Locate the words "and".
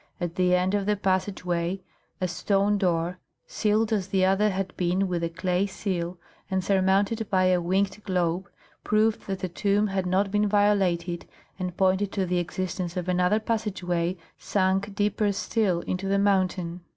6.49-6.63, 11.59-11.77